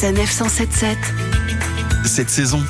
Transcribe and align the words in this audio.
Sanef 0.00 0.30
177. 0.30 0.96
Cette 2.06 2.30
saison, 2.30 2.60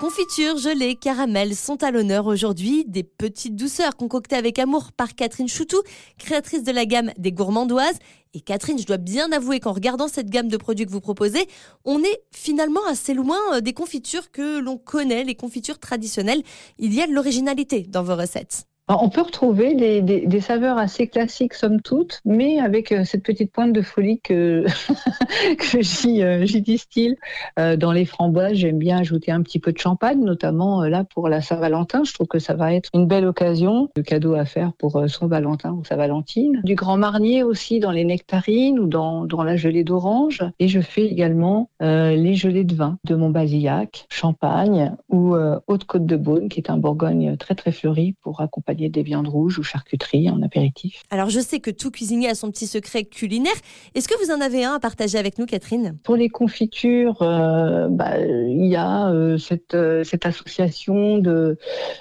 Confiture, 0.00 0.56
gelée, 0.56 0.96
caramel 0.96 1.54
sont 1.54 1.82
à 1.82 1.90
l'honneur 1.90 2.24
aujourd'hui. 2.24 2.86
Des 2.86 3.02
petites 3.02 3.54
douceurs 3.54 3.96
concoctées 3.96 4.36
avec 4.36 4.58
amour 4.58 4.92
par 4.92 5.14
Catherine 5.14 5.46
Choutou, 5.46 5.76
créatrice 6.16 6.62
de 6.62 6.72
la 6.72 6.86
gamme 6.86 7.12
des 7.18 7.32
gourmandoises. 7.32 7.98
Et 8.32 8.40
Catherine, 8.40 8.78
je 8.78 8.86
dois 8.86 8.96
bien 8.96 9.30
avouer 9.30 9.60
qu'en 9.60 9.74
regardant 9.74 10.08
cette 10.08 10.30
gamme 10.30 10.48
de 10.48 10.56
produits 10.56 10.86
que 10.86 10.90
vous 10.90 11.02
proposez, 11.02 11.46
on 11.84 12.02
est 12.02 12.22
finalement 12.34 12.86
assez 12.88 13.12
loin 13.12 13.36
euh, 13.52 13.60
des 13.60 13.74
confitures 13.74 14.30
que 14.30 14.58
l'on 14.58 14.78
connaît, 14.78 15.24
les 15.24 15.34
confitures 15.34 15.78
traditionnelles. 15.78 16.42
Il 16.78 16.94
y 16.94 17.02
a 17.02 17.06
de 17.06 17.12
l'originalité 17.12 17.82
dans 17.82 18.02
vos 18.02 18.16
recettes. 18.16 18.64
On 18.90 19.10
peut 19.10 19.20
retrouver 19.20 19.74
des, 19.74 20.40
saveurs 20.40 20.78
assez 20.78 21.08
classiques, 21.08 21.52
somme 21.52 21.82
toute, 21.82 22.22
mais 22.24 22.58
avec 22.58 22.90
euh, 22.90 23.04
cette 23.04 23.22
petite 23.22 23.52
pointe 23.52 23.74
de 23.74 23.82
folie 23.82 24.18
que, 24.20 24.64
que 25.58 25.82
j'y, 25.82 26.22
euh, 26.22 26.46
distille. 26.46 27.16
Euh, 27.58 27.76
dans 27.76 27.92
les 27.92 28.06
framboises, 28.06 28.54
j'aime 28.54 28.78
bien 28.78 28.98
ajouter 28.98 29.30
un 29.30 29.42
petit 29.42 29.58
peu 29.58 29.72
de 29.72 29.78
champagne, 29.78 30.24
notamment 30.24 30.84
là 30.84 31.04
pour 31.04 31.28
la 31.28 31.42
Saint-Valentin. 31.42 32.02
Je 32.04 32.14
trouve 32.14 32.28
que 32.28 32.38
ça 32.38 32.54
va 32.54 32.72
être 32.72 32.88
une 32.94 33.06
belle 33.06 33.26
occasion 33.26 33.90
de 33.94 34.00
cadeau 34.00 34.32
à 34.32 34.46
faire 34.46 34.72
pour 34.78 35.02
son 35.08 35.26
Valentin 35.26 35.72
ou 35.72 35.84
sa 35.84 35.96
Valentine. 35.96 36.62
Du 36.64 36.74
Grand 36.74 36.96
Marnier 36.96 37.42
aussi 37.42 37.80
dans 37.80 37.90
les 37.90 38.04
nectarines 38.04 38.78
ou 38.78 38.86
dans, 38.86 39.26
dans 39.26 39.42
la 39.42 39.56
gelée 39.56 39.84
d'orange. 39.84 40.42
Et 40.60 40.68
je 40.68 40.80
fais 40.80 41.04
également 41.04 41.68
les 41.80 42.34
gelées 42.34 42.64
de 42.64 42.74
vin 42.74 42.98
de 43.04 43.14
Montbazillac, 43.14 44.06
champagne 44.08 44.94
ou 45.10 45.36
Haute-Côte 45.66 46.06
de 46.06 46.16
Beaune, 46.16 46.48
qui 46.48 46.60
est 46.60 46.70
un 46.70 46.78
Bourgogne 46.78 47.36
très 47.36 47.54
très 47.54 47.72
fleuri 47.72 48.14
pour 48.22 48.40
accompagner 48.40 48.77
des 48.78 49.02
viandes 49.02 49.28
rouges 49.28 49.58
ou 49.58 49.62
charcuterie 49.62 50.30
en 50.30 50.42
apéritif. 50.42 51.02
Alors 51.10 51.30
je 51.30 51.40
sais 51.40 51.60
que 51.60 51.70
tout 51.70 51.90
cuisinier 51.90 52.28
a 52.28 52.34
son 52.34 52.50
petit 52.50 52.66
secret 52.66 53.04
culinaire. 53.04 53.52
Est-ce 53.94 54.08
que 54.08 54.14
vous 54.24 54.32
en 54.32 54.40
avez 54.40 54.64
un 54.64 54.74
à 54.74 54.80
partager 54.80 55.18
avec 55.18 55.38
nous, 55.38 55.46
Catherine? 55.46 55.98
Pour 56.04 56.16
les 56.16 56.28
confitures, 56.28 57.20
euh, 57.22 57.88
bah, 57.90 58.20
il 58.20 58.66
y 58.66 58.76
a 58.76 59.10
euh, 59.10 59.38
cette, 59.38 59.74
euh, 59.74 60.04
cette 60.04 60.26
association 60.26 61.18
de, 61.18 61.58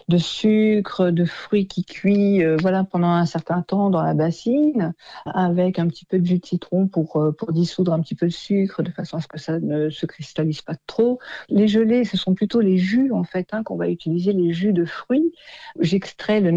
de 0.07 0.17
sucre, 0.17 1.09
de 1.09 1.25
fruits 1.25 1.67
qui 1.67 1.83
cuit 1.83 2.43
voilà, 2.61 2.83
pendant 2.83 3.09
un 3.09 3.25
certain 3.25 3.61
temps 3.61 3.89
dans 3.89 4.01
la 4.01 4.13
bassine, 4.13 4.93
avec 5.25 5.79
un 5.79 5.87
petit 5.87 6.05
peu 6.05 6.19
de 6.19 6.25
jus 6.25 6.39
de 6.39 6.45
citron 6.45 6.87
pour, 6.87 7.23
pour 7.37 7.51
dissoudre 7.51 7.93
un 7.93 8.01
petit 8.01 8.15
peu 8.15 8.25
le 8.25 8.31
sucre, 8.31 8.83
de 8.83 8.91
façon 8.91 9.17
à 9.17 9.21
ce 9.21 9.27
que 9.27 9.39
ça 9.39 9.59
ne 9.59 9.89
se 9.89 10.05
cristallise 10.05 10.61
pas 10.61 10.75
trop. 10.85 11.19
Les 11.49 11.67
gelées, 11.67 12.03
ce 12.03 12.17
sont 12.17 12.33
plutôt 12.33 12.59
les 12.59 12.77
jus 12.77 13.11
en 13.11 13.23
fait 13.23 13.47
hein, 13.51 13.63
qu'on 13.63 13.75
va 13.77 13.89
utiliser, 13.89 14.33
les 14.33 14.53
jus 14.53 14.73
de 14.73 14.85
fruits. 14.85 15.31
J'extrais 15.79 16.41
le 16.41 16.51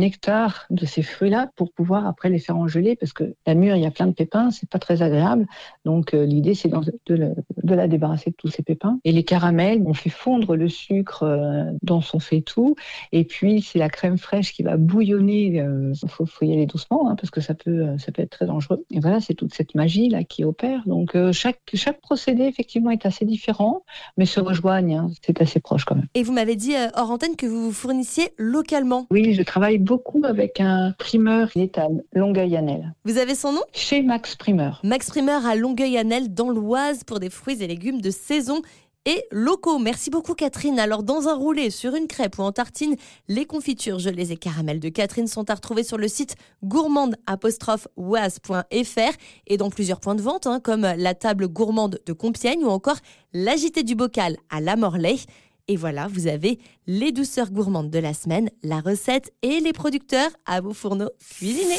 de 0.71 0.87
ces 0.87 1.03
fruits-là 1.03 1.51
pour 1.57 1.73
pouvoir 1.73 2.07
après 2.07 2.29
les 2.29 2.39
faire 2.39 2.57
engeler 2.57 2.97
parce 2.97 3.13
que 3.13 3.35
la 3.47 3.55
mûre, 3.55 3.77
il 3.77 3.83
y 3.83 3.87
a 3.87 3.91
plein 3.91 4.07
de 4.07 4.13
pépins, 4.13 4.51
c'est 4.51 4.69
pas 4.69 4.79
très 4.79 5.03
agréable. 5.03 5.47
Donc 5.85 6.15
euh, 6.15 6.25
l'idée, 6.25 6.55
c'est 6.55 6.69
de, 6.69 6.99
de, 7.07 7.35
de, 7.63 7.75
la 7.75 7.89
débarrasser 7.89 8.31
de 8.31 8.37
tous 8.37 8.49
ces 8.49 8.63
pépins. 8.63 8.99
Et 9.05 9.13
les 9.13 9.25
caramels, 9.25 9.83
on 9.87 9.95
fait 9.95 10.11
fondre 10.11 10.57
le 10.57 10.69
sucre 10.69 11.23
euh, 11.23 11.65
dans 11.83 12.01
son 12.01 12.19
faitout. 12.19 12.77
Et 13.13 13.25
puis, 13.25 13.63
c'est 13.63 13.79
la 13.79 13.89
crème 13.89 14.19
fraîche 14.19 14.53
qui 14.53 14.63
va 14.63 14.77
bouillonner. 14.77 15.47
Il 15.47 15.61
euh, 15.61 15.93
faut, 16.09 16.27
faut, 16.27 16.45
y 16.45 16.53
aller 16.53 16.67
doucement 16.67 17.09
hein, 17.09 17.17
parce 17.17 17.31
que 17.31 17.41
ça 17.41 17.55
peut, 17.55 17.97
ça 17.99 18.13
peut 18.13 18.23
être 18.23 18.31
très 18.31 18.47
dangereux. 18.47 18.85
Et 18.91 19.01
voilà, 19.01 19.21
c'est 19.21 19.35
toute 19.35 19.55
cette 19.55 19.75
magie 19.75 20.09
là 20.09 20.25
qui 20.25 20.45
opère. 20.45 20.83
Donc 20.87 21.15
euh, 21.15 21.33
chaque, 21.33 21.61
chaque 21.75 22.01
procédé, 22.01 22.45
effectivement, 22.45 22.91
est 22.91 23.07
assez 23.07 23.25
différent, 23.25 23.85
mais 24.17 24.27
se 24.27 24.41
rejoignent. 24.41 24.99
Hein, 24.99 25.11
c'est 25.23 25.41
assez 25.41 25.61
proche 25.61 25.85
quand 25.85 25.95
même. 25.95 26.07
Et 26.15 26.23
vous 26.23 26.33
m'avez 26.33 26.57
dit 26.57 26.75
hors 26.97 27.11
antenne 27.11 27.37
que 27.37 27.47
vous 27.47 27.67
vous 27.67 27.73
fournissiez 27.73 28.29
localement. 28.39 29.07
Oui, 29.11 29.35
je 29.35 29.43
travaille 29.43 29.79
beaucoup 29.79 30.23
avec 30.25 30.61
un 30.61 30.93
primeur 30.99 31.51
qui 31.51 31.61
est 31.61 31.79
à 31.79 31.89
Longueuil-Annel. 32.15 32.95
Vous 33.05 33.19
avez 33.19 33.35
son 33.35 33.53
nom? 33.53 33.63
Chez 33.73 34.03
Max 34.03 34.37
Primeur. 34.37 34.81
Max 34.85 35.11
Primeur 35.11 35.47
à 35.47 35.57
Longueuil-Annel 35.57 36.33
dans 36.35 36.51
l'Oise 36.51 37.05
pour 37.05 37.21
des 37.21 37.31
fruits 37.51 37.63
et 37.63 37.67
légumes 37.67 38.01
de 38.01 38.11
saison 38.11 38.63
et 39.07 39.25
locaux. 39.31 39.79
Merci 39.79 40.11
beaucoup 40.11 40.35
Catherine. 40.35 40.79
Alors 40.79 41.03
dans 41.03 41.27
un 41.27 41.35
roulé, 41.35 41.71
sur 41.71 41.95
une 41.95 42.07
crêpe 42.07 42.39
ou 42.39 42.43
en 42.43 42.53
tartine, 42.53 42.97
les 43.29 43.47
confitures 43.47 43.99
gelées 43.99 44.31
et 44.31 44.37
caramels 44.37 44.79
de 44.79 44.91
Catherine 44.91 45.27
sont 45.27 45.49
à 45.51 45.55
retrouver 45.55 45.83
sur 45.83 45.97
le 45.97 46.07
site 46.07 46.37
gourmande-oise.fr 46.63 49.17
et 49.47 49.57
dans 49.57 49.71
plusieurs 49.71 50.01
points 50.01 50.15
de 50.15 50.23
vente 50.23 50.47
hein, 50.47 50.61
comme 50.61 50.83
la 50.83 51.15
table 51.15 51.49
gourmande 51.49 52.01
de 52.05 52.13
Compiègne 52.13 52.65
ou 52.65 52.69
encore 52.69 52.99
l'agité 53.33 53.83
du 53.83 53.95
bocal 53.95 54.37
à 54.51 54.61
la 54.61 54.77
Morlaix. 54.77 55.21
Et 55.67 55.77
voilà, 55.77 56.09
vous 56.09 56.27
avez 56.27 56.59
les 56.87 57.13
douceurs 57.13 57.51
gourmandes 57.51 57.91
de 57.91 57.99
la 57.99 58.13
semaine, 58.13 58.51
la 58.63 58.81
recette 58.81 59.33
et 59.43 59.61
les 59.61 59.73
producteurs 59.73 60.31
à 60.45 60.61
vos 60.61 60.75
fourneaux 60.75 61.11
cuisinés. 61.19 61.79